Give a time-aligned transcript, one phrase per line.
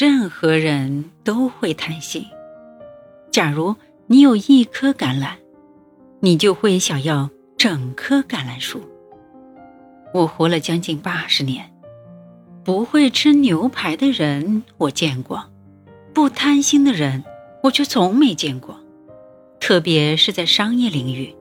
[0.00, 2.24] 任何人都会贪心。
[3.32, 3.74] 假如
[4.06, 5.32] 你有一颗橄榄，
[6.20, 8.80] 你就会想要整棵橄榄树。
[10.14, 11.68] 我活了将近八十年，
[12.62, 15.50] 不会吃牛排的人我见过，
[16.14, 17.24] 不贪心的人
[17.64, 18.78] 我却从没见过。
[19.58, 21.34] 特别是在商业领域，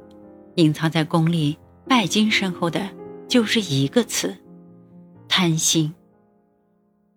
[0.55, 1.55] 隐藏在功利
[1.87, 2.89] 拜金身后的
[3.27, 4.35] 就是一个词：
[5.29, 5.93] 贪心。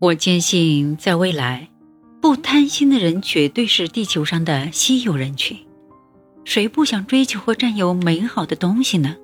[0.01, 1.69] 我坚信，在未来，
[2.23, 5.59] 不贪心的人绝对是地球上的稀有人群。
[6.43, 9.14] 谁不想追求和占有美好的东西呢？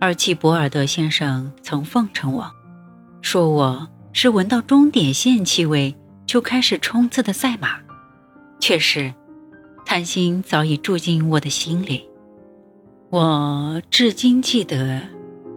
[0.00, 2.50] 而契博尔德先生曾奉承我，
[3.20, 7.78] 说我是闻到终点线气味就开始冲刺的赛马。
[8.58, 9.12] 确实，
[9.84, 12.08] 贪心早已住进我的心里。
[13.10, 15.02] 我至今记得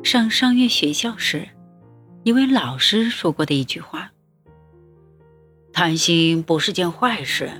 [0.03, 1.48] 上商业学校时，
[2.23, 4.12] 一位老师说过的一句话
[5.73, 7.52] ：“贪心不是件坏事，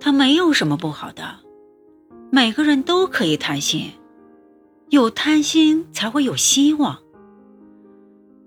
[0.00, 1.40] 它没有什么不好的。
[2.30, 3.92] 每个人都可以贪心。”
[4.90, 7.00] 有贪心才会有希望。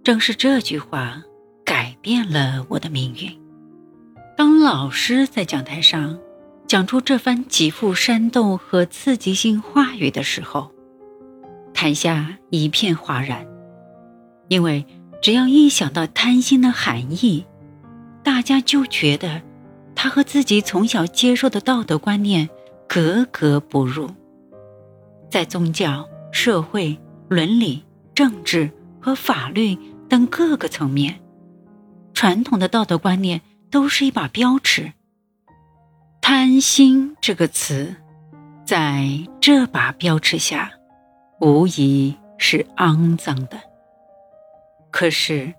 [0.02, 1.22] 正是这句话
[1.66, 3.38] 改变了我的命运。
[4.38, 6.18] 当老师在讲台上
[6.66, 10.72] 讲出这番极富煽动和刺激性话语的时候，
[11.74, 13.46] 台下一片哗然，
[14.48, 14.86] 因为
[15.22, 17.46] 只要一想到贪心的含义，
[18.24, 19.42] 大家就觉得
[19.96, 22.50] 他和自己从小接受的道德观念
[22.88, 24.10] 格格不入，
[25.30, 26.08] 在宗教。
[26.30, 26.96] 社会、
[27.30, 28.70] 伦理、政治
[29.02, 29.76] 和法律
[30.08, 31.20] 等各个层面，
[32.14, 34.92] 传统的道德观念都是一把标尺。
[36.22, 37.96] 贪心这个词，
[38.66, 39.08] 在
[39.42, 40.70] 这把标尺下，
[41.40, 43.60] 无疑是肮脏的。
[44.98, 45.54] 可是，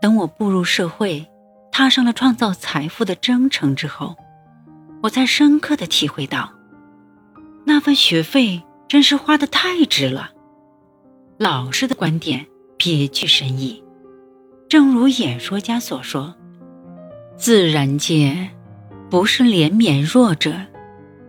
[0.00, 1.28] 等我步入社会，
[1.70, 4.16] 踏上了创造财富的征程之后，
[5.02, 6.50] 我才深刻的体会到，
[7.66, 8.62] 那份学费。
[8.88, 10.30] 真是花的太值了。
[11.38, 12.44] 老师的观点
[12.76, 13.84] 别具深意，
[14.68, 16.34] 正如演说家所说
[17.38, 18.50] ：“自然界
[19.08, 20.54] 不是怜悯弱者、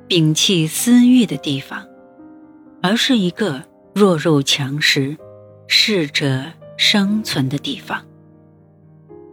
[0.08, 1.86] 摒弃私欲的地方，
[2.82, 5.16] 而是一个弱肉强食、
[5.68, 6.46] 适者
[6.78, 8.06] 生存的地方。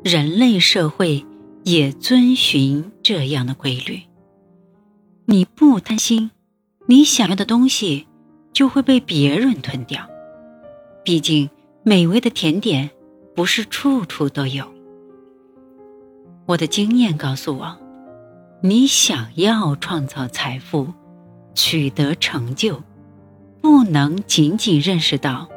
[0.02, 1.24] 人类社会
[1.64, 4.00] 也遵循这样的规律。
[5.26, 6.30] 你不贪心，
[6.86, 8.06] 你想要的东西。”
[8.50, 10.04] 就会被别人吞掉。
[11.04, 11.48] 毕竟，
[11.84, 12.90] 美味的甜点
[13.36, 14.66] 不是处处都有。
[16.44, 17.78] 我的经验告诉我，
[18.60, 20.92] 你想要创造财富、
[21.54, 22.82] 取得成就，
[23.60, 25.48] 不能仅仅认识到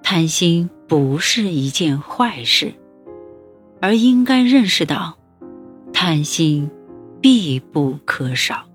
[0.00, 2.72] 贪心不是一件坏事，
[3.80, 5.18] 而应该认识到
[5.92, 6.70] 贪心
[7.20, 8.67] 必不可少。